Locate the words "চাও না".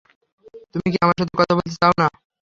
1.77-2.07